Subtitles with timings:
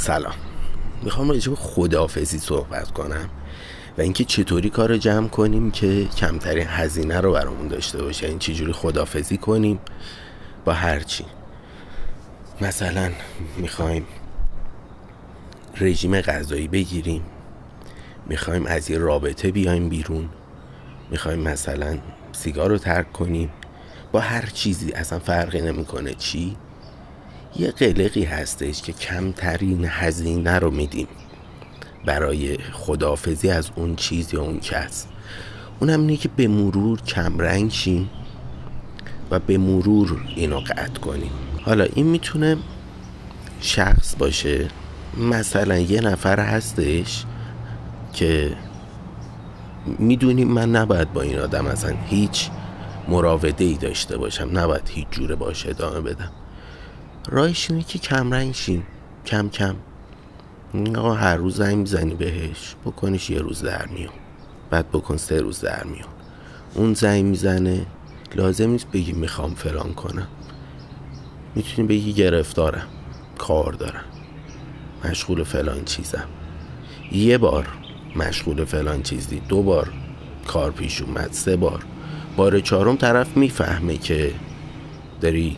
[0.00, 0.34] سلام.
[1.02, 3.28] می‌خوام راجع به خداحافظی صحبت کنم
[3.98, 8.26] و اینکه چطوری کار جمع کنیم که کمترین هزینه رو برامون داشته باشه.
[8.26, 9.80] این یعنی چجوری خداحافظی کنیم
[10.64, 11.24] با هرچی
[12.60, 13.10] مثلا
[13.56, 14.06] می‌خوایم
[15.80, 17.22] رژیم غذایی بگیریم.
[18.26, 20.28] می‌خوایم از یه رابطه بیایم بیرون.
[21.10, 21.98] می‌خوایم مثلا
[22.32, 23.50] سیگار رو ترک کنیم.
[24.12, 24.92] با هر چیزی.
[24.92, 26.56] اصلا فرقی نمی‌کنه چی.
[27.56, 31.08] یه قلقی هستش که کمترین هزینه رو میدیم.
[32.06, 35.06] برای خدافزی از اون چیز یا اون کس.
[35.80, 38.10] اونم اینه که به مرور کمرنگ شیم
[39.30, 41.30] و به مرور اینو قطع کنیم.
[41.62, 42.56] حالا این می‌تونه
[43.60, 44.68] شخص باشه.
[45.16, 47.24] مثلا یه نفر هستش
[48.12, 48.56] که
[49.98, 52.50] می‌دونیم من نباید با این آدم اصلا هیچ
[53.08, 54.50] مراوده ای داشته باشم.
[54.52, 56.30] نباید هیچ جوره باشه ادامه بدم.
[57.28, 58.86] راهش اینه که کمرنگ شیم.
[59.26, 59.76] کم کم.
[60.96, 62.74] آقا هر روز زنگ می‌زنی بهش.
[62.84, 64.12] بکنیش یه روز در میون.
[64.70, 66.08] بعد بکن سه روز در میون.
[66.74, 67.86] اون زنگ می‌زنه.
[68.34, 70.28] لازم نیست بگی می‌خوام فلان کنم.
[71.54, 72.86] می‌تونی بگی گرفتارم.
[73.38, 74.04] کار دارم.
[75.04, 76.28] مشغول فلان چیزم.
[77.12, 77.68] یه بار
[78.16, 79.42] مشغول فلان چیزی.
[79.48, 79.92] دو بار
[80.46, 81.32] کار پیش اومد.
[81.32, 81.84] سه بار.
[82.36, 84.34] بار چهارم طرف می‌فهمه که
[85.20, 85.56] داری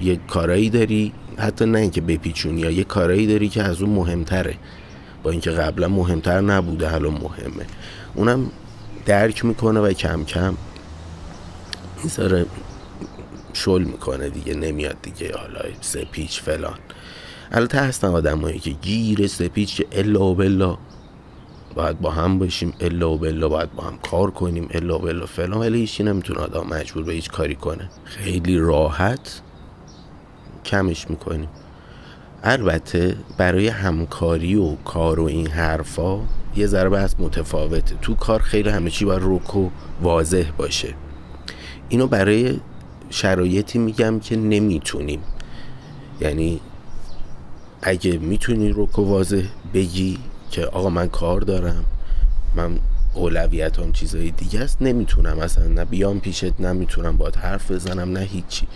[0.00, 4.54] یه کارایی داری حتی نه اینکه بپیچونی یا یه کارایی داری که از اون مهمتره.
[5.22, 7.66] با اینکه قبلا مهمتر نبوده حالا مهمه.
[8.14, 8.50] اونم
[9.06, 10.56] درک می‌کنه و کم کم
[12.04, 12.46] می‌ذاره
[13.52, 16.78] شل می‌کنه دیگه نمیاد دیگه حالا سپیچ فلان.
[17.52, 20.78] البته هستن آدمایی که گیر سپیچ که الا و بلا
[21.74, 25.26] باید با هم باشیم الا و بلا باید با هم کار کنیم الا و بلا
[25.26, 27.90] فلان ولی هیچی نمی‌تونه آدم مجبور به هیچ کاری کنه.
[28.04, 29.40] خیلی راحت.
[30.66, 31.48] کمش می‌کنیم.
[32.42, 36.20] البته برای همکاری و کار و این حرفا
[36.56, 37.94] یه ذره بحث متفاوته.
[38.02, 39.70] تو کار خیلی همه چی باید روک و
[40.02, 40.94] واضح باشه.
[41.88, 42.60] اینو برای
[43.10, 45.20] شرایطی میگم که نمی‌تونیم.
[46.20, 46.60] یعنی
[47.82, 49.42] اگه می‌تونی روک و واضح
[49.74, 50.18] بگی
[50.50, 51.84] که آقا من کار دارم
[52.54, 52.78] من
[53.14, 55.38] اولویت هم چیزای دیگه است نمی‌تونم.
[55.38, 58.66] اصلا نه بیام پیشت نمی‌تونم باید حرف بزنم نه هیچی.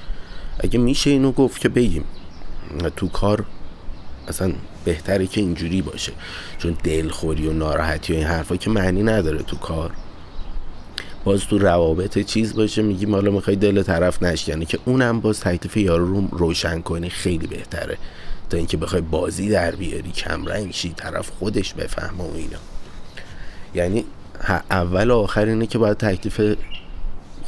[0.60, 2.04] اگه میشه اینو گفت که بگیم.
[2.96, 3.44] تو کار
[4.28, 4.52] اصلا
[4.84, 6.12] بهتره که اینجوری باشه.
[6.58, 9.90] چون دلخوری و ناراحتی و این حرفا که معنی نداره تو کار.
[11.24, 15.76] باز تو روابط چیز باشه میگیم حالا می‌خوای دل طرف نشکنه که اونم باز تکلیف
[15.76, 17.96] یارو رو روشن کنی خیلی بهتره.
[18.50, 22.58] تا اینکه بخوای بازی در بیاری کمرنگ شی طرف خودش بفهمه و اینا.
[23.74, 24.04] یعنی
[24.70, 26.56] اول و آخر اینه که باید تکلیف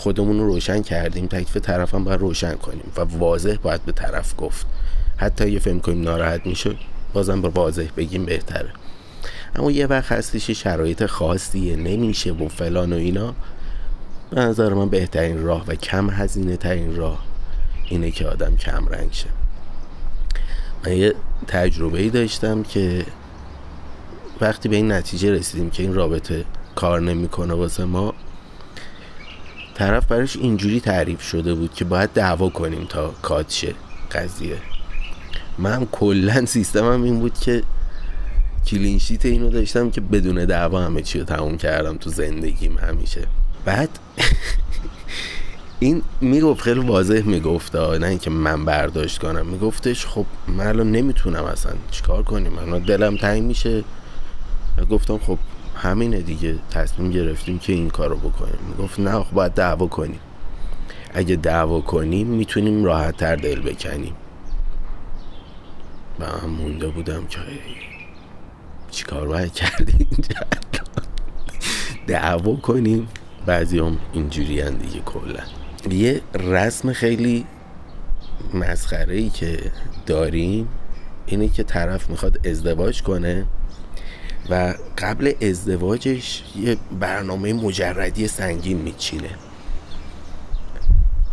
[0.02, 1.26] خودمون رو روشن کردیم.
[1.26, 4.66] تکلیف طرف هم باید روشن کنیم و واضح باید به طرف گفت.
[5.16, 6.76] حتی یه فهم کنیم ناراحت میشه
[7.12, 8.70] بازم با واضح بگیم بهتره.
[9.56, 11.76] اما یه وقت هستش شرایط خاصیه.
[11.76, 13.34] نمیشه و فلان و اینا.
[14.30, 17.24] به نظر من بهترین راه و کم هزینه ترین راه
[17.88, 19.28] اینه که آدم کم رنگ شه.
[20.86, 21.14] من یه
[21.46, 23.04] تجربه ای داشتم که
[24.40, 28.14] وقتی به این نتیجه رسیدیم که این رابطه کار نمی‌کنه واسه ما
[29.74, 33.74] طرف براش اینجوری تعریف شده بود که باید دعوا کنیم تا کاتشه
[34.12, 34.56] قضیه.
[35.58, 37.62] من کلا سیستمم این بود که
[38.66, 43.26] کلینشیت اینو داشتم که بدون دعوا همه چی رو تموم کردم تو زندگیم همیشه.
[43.64, 43.88] بعد
[45.80, 49.46] این می‌گفت خیلی واضح می‌گفت نه اینکه من برداشت کنم.
[49.46, 53.84] میگفتش خب من الان نمی‌تونم اصلا چیکار کنیم؟ من دلم تنگ میشه.
[54.90, 55.38] گفتم خب
[55.82, 56.54] همینه دیگه.
[56.70, 58.58] تصمیم گرفتیم که این کارو بکنیم.
[58.68, 60.20] می‌گفت نه خب باید دعوا کنیم.
[61.14, 64.14] اگه دعوا کنیم می‌تونیم راحت تر دل بکنیم.
[66.20, 67.38] و هم مونده بودم که
[68.90, 70.08] چیکار باید کردیم
[72.06, 73.08] دعوا کنیم.
[73.46, 75.40] بعضی هم اینجوری هم دیگه کلا.
[75.90, 77.46] یه رسم خیلی
[78.54, 79.72] مسخره ای که
[80.06, 80.68] داریم
[81.26, 83.46] اینه که طرف می‌خواد ازدواج کنه.
[84.50, 89.30] و قبل ازدواجش یه برنامه مجردی سنگین میچینه.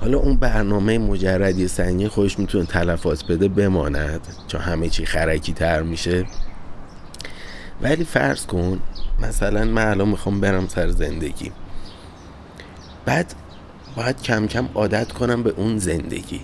[0.02, 5.82] حالا اون برنامه مجردی سنگین خودش می‌تونه تلفات بده بماند چون همه چی خرکی تر
[5.82, 6.26] میشه.
[7.82, 8.80] ولی فرض کن
[9.20, 11.52] مثلا من الان می‌خوام برم سر زندگی.
[13.06, 13.34] بعد
[13.96, 16.42] باید کم کم عادت کنم به اون زندگی.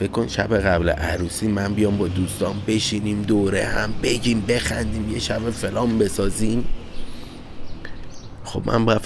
[0.00, 5.18] فکر کن شب قبل عروسی من بیام با دوستان بشینیم دوره هم بگیم بخندیم یه
[5.18, 6.64] شب فلان بسازیم.
[8.44, 9.00] خب من باید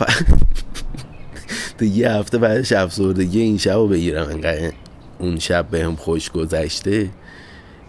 [1.79, 4.29] تو یه هفته بعدش افسردگی این شب رو بگیرم.
[4.29, 4.73] انقدر
[5.19, 7.11] اون شب به هم خوش گذشته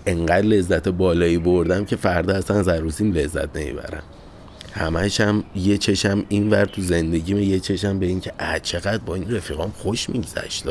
[0.05, 4.03] انقدر لذت بالایی بردم که فردا اصلا از عروسیم لذت نمی‌برم.
[4.73, 8.31] همش هم یه چشم این ور تو زندگیم یه چشم به این که
[8.63, 10.65] چقدر با این رفیقام خوش میگذشت.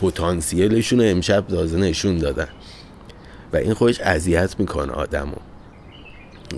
[0.00, 2.48] پتانسیلشون امشب تازه نشون دادن.
[3.52, 5.34] و این خوش اذیت می‌کنه آدمو.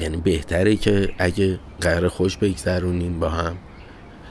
[0.00, 3.56] یعنی بهتره که اگه قرار خوش بگذرونیم با هم.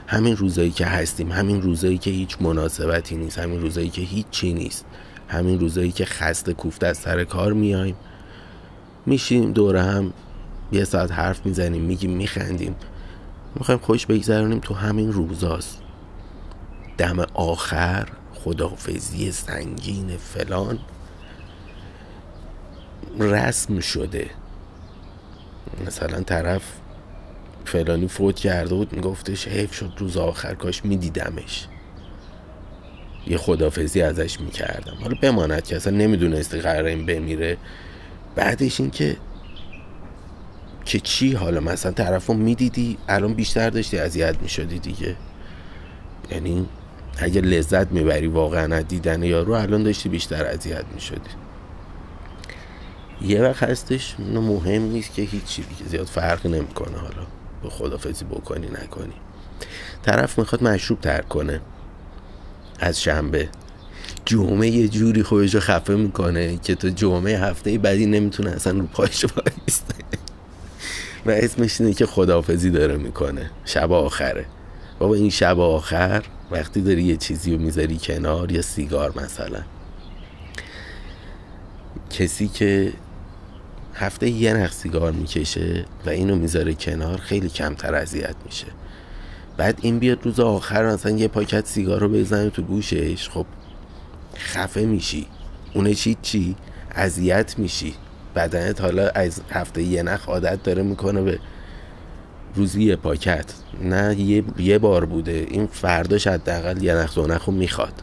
[0.08, 4.54] همین روزایی که هستیم همین روزایی که هیچ مناسبتی نیست همین روزایی که هیچ چی
[4.54, 4.86] نیست.
[5.28, 7.96] همین روزایی که خسته کوفته از سر کار میایم.
[9.06, 10.14] میشیم دور هم
[10.72, 12.76] یه ساعت حرف می‌زنیم میگیم میخندیم.
[13.56, 15.82] می‌خوایم خوش بگذرونیم تو همین روزاست.
[16.98, 18.08] دم آخر
[18.44, 20.80] خدافزی سنگین فلان
[23.20, 24.30] رسم شده.
[25.88, 26.62] مثلا طرف
[27.66, 31.68] فلانی فوت کرده بود میگفتش حیف شد روز آخر کاش میدیدمش.
[33.28, 34.98] یه خدافزی ازش می‌کردم.
[35.02, 37.58] حالا بماند که اصلا نمی‌دونستی قرار این بمیره.
[38.36, 39.18] بعدش این که
[40.86, 45.16] که چی؟ حالا مثلا طرف رو می‌دیدی الان بیشتر داشتی اذیت می‌شدی دیگه.
[46.32, 46.68] یعنی
[47.18, 51.30] اگه لذت می‌بری واقعا از دیدن یارو الان داشتی بیشتر اذیت می‌شدی.
[53.22, 57.28] یه وقت هستش مهم نیست که هیچی دیگه زیاد فرق نمی‌کنه حالا.
[57.64, 59.14] به خدافزی بکنی نکنی.
[60.04, 61.62] طرف می‌خواد مشروب ترک کنه.
[62.80, 63.50] از شنبه.
[64.26, 69.26] جمعه یه جوری خودشو خفه می‌کنه که تو جمعه هفته بعدی نمی‌تونه اصلا رو پایش
[69.26, 69.96] بایسته
[71.26, 73.52] و اسمش اینه که خدافزی داره می‌کنه.
[73.66, 74.46] شب آخره.
[75.00, 79.62] بابا این شب آخر وقتی داری یه چیزی رو می‌ذاری کنار یا سیگار مثلا.
[82.10, 82.94] کسی که
[83.94, 88.68] هفته یه نخ سیگار می‌کشه و اینو می‌ذاره کنار خیلی کمتر اذیت میشه.
[89.58, 93.46] بعد این بیاد روز آخر مثلا یه پاکت سیگار رو بزنه تو گوشش خب
[94.38, 95.28] خفه میشی.
[95.74, 96.56] اونه چی؟ چی؟
[96.92, 97.94] اذیت میشی.
[98.36, 101.40] بدنت حالا از هفته یه نخ عادت داره می‌کنه به
[102.56, 103.54] روزی یه پاکت.
[103.82, 105.48] نه یه, یه بار بوده.
[105.50, 107.94] این فرداش حداقل یه نخ دو می‌خواد.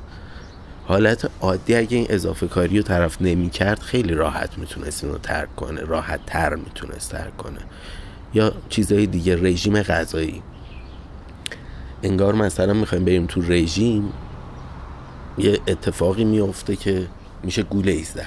[0.86, 5.56] حالت عادی اگه این اضافه کاری رو طرف نمی کرد خیلی راحت می‌تونست اینو ترک
[5.56, 5.80] کنه.
[5.80, 7.60] راحت تر می‌تونست ترک کنه.
[8.34, 10.42] یا چیزهای دیگه رژیم غذایی.
[12.02, 14.12] انگار مثلا می‌خوایم بریم تو رژیم
[15.38, 17.06] یه اتفاقی میفته که
[17.42, 18.26] میشه گوله ایزده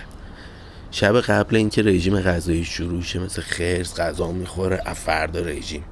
[0.92, 5.84] شب قبل اینکه رژیم غذایی شروع شه مثل خرس غذا می‌خوره افردا رژیم.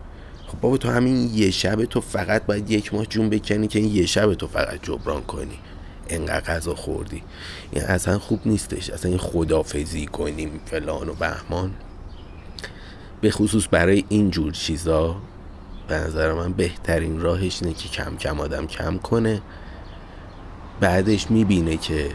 [0.51, 3.95] خب بابا تو همین یه شب تو فقط باید یک ماه جون بکنی که این
[3.95, 5.59] یه شب تو فقط جبران کنی.
[6.09, 7.23] انقدر غذا خوردی.
[7.71, 8.89] این اصلا خوب نیستش.
[8.89, 11.73] اصلا این خدافزی کنیم فلان و بهمان.
[13.21, 15.15] به خصوص برای این جور چیزا
[15.87, 19.41] به نظر من بهترین راهش اینه که کم کم آدم کم کنه.
[20.79, 22.09] بعدش می‌بینه که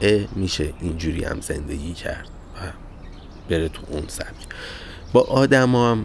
[0.00, 2.58] اه میشه اینجوری هم زندگی کرد و
[3.48, 4.46] بره تو اون سبک.
[5.12, 6.04] با آدم هم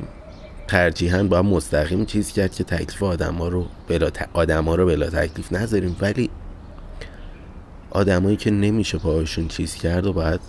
[0.71, 4.29] ترجیحاً با مستقیم چیز کرد که تکلیف آدم ها رو بلا, ت...
[4.33, 5.95] آدم ها رو بلا تکلیف نذاریم.
[6.01, 6.29] ولی
[7.89, 10.39] آدمایی که نمیشه پاهاشون چیز کرد و باید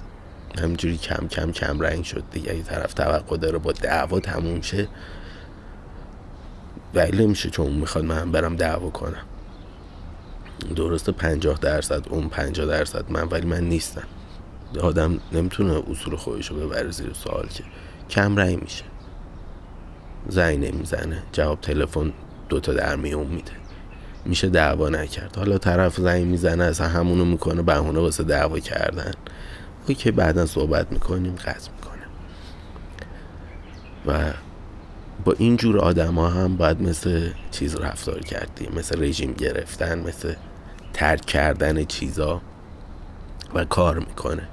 [0.59, 2.51] همینجوری کم کم کم رنگ شد دیگه.
[2.51, 4.89] اگه طرف توقع داره با دعوا تموم شه
[6.95, 9.25] ولی نمیشه چون می‌خواد من برم دعوا کنم.
[10.77, 14.07] درسته پنجاه درصد اون پنجاه درصد من ولی من نیستم.
[14.81, 17.65] آدم نمی‌تونه اصول خودش رو ببره زیر سوال که
[18.11, 18.85] کم رنگ میشه.
[20.29, 21.23] زنگ نمی‌زنه.
[21.33, 22.13] جواب تلفن
[22.49, 23.53] دوتا در میون میده.
[24.25, 25.37] میشه دعوا نکرد.
[25.37, 29.13] حالا طرف زنگ می‌زنه اصلا همونو می‌کنه بهونه واسه دعوا کردن.
[29.89, 32.03] او که بعدا صحبت می‌کنیم قطع می‌کنه
[34.07, 34.33] و
[35.25, 38.73] با این جور آدم ها هم باید مثل چیز رفتار کردیم.
[38.77, 40.35] مثل رژیم گرفتن مثل
[40.93, 42.41] ترک کردن چیزا.
[43.55, 44.49] و کار می‌کنه.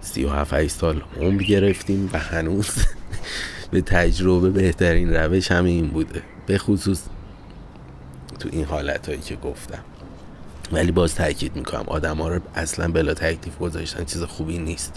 [0.00, 2.70] سی و هفت سال عمر گرفتیم و هنوز
[3.70, 6.22] به تجربه بهترین روش همین بوده.
[6.46, 7.02] به خصوص
[8.38, 9.78] تو این حالت هایی که گفتم.
[10.72, 14.94] ولی باز تاکید می‌کنم آدم ها رو اصلا بلا تکلیف گذاشتن چیز خوبی نیست.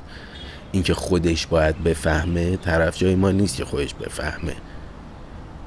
[0.72, 4.56] اینکه خودش باید بفهمه طرف جای ما نیست که خودش بفهمه.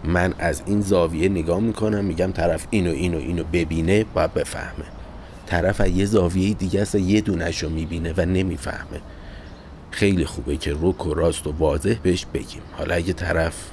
[0.04, 4.84] من از این زاویه نگاه می‌کنم میگم طرف اینو اینو اینو ببینه باید بفهمه.
[5.46, 9.00] طرف از یه زاویه دیگه است یه دونش رو می‌بینه و نمی‌فهمه.
[9.90, 12.62] خیلی خوبه که رک و راست و واضح بهش بگیم.
[12.78, 13.70] حالا اگه طرف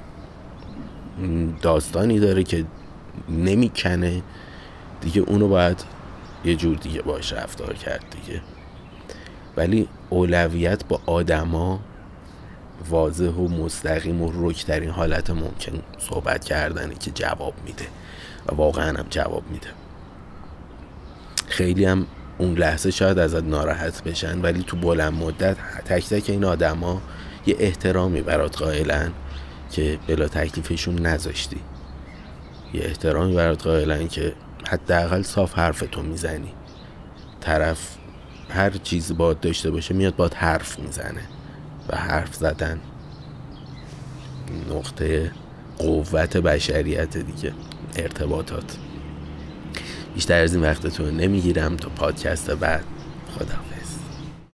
[1.61, 2.65] داستانی داره که
[3.29, 4.21] نمی‌کنه
[5.01, 5.83] دیگه اونو باید
[6.45, 8.41] یه جور دیگه باش رفتار کرد دیگه.
[9.57, 11.79] ولی اولویت با آدما
[12.89, 17.85] واضح و مستقیم و رکترین حالت ممکن صحبت کردنه که جواب میده.
[18.47, 19.67] و واقعا هم جواب میده.
[21.47, 22.07] خیلی هم
[22.43, 27.01] اون لحظه شاید ازت ناراحت بشن ولی تو بلند مدت تک تک این آدما
[27.45, 29.11] یه احترامی برات قائلن
[29.71, 31.57] که بلا تکلیفشون نذاشتی.
[32.73, 34.33] یه احترامی برات قائلن که
[34.67, 36.53] حداقل صاف حرف تو می‌زنی.
[37.41, 37.97] طرف
[38.49, 41.21] هر چیزی باد داشته باشه میاد باد حرف می‌زنه
[41.89, 42.79] و حرف زدن
[44.69, 45.31] نقطه
[45.77, 47.53] قوت بشریت دیگه
[47.95, 48.77] ارتباطات.
[50.15, 52.83] بیشتر از این وقتتون نمی‌گیرم تا پادکست بعد.
[53.35, 53.72] خدا